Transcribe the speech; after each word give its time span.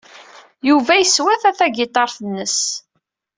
Yuba 0.67 0.93
yeswata 0.99 1.49
tagiṭart-nnes. 1.59 2.59